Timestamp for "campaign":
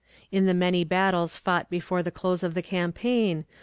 2.63-3.45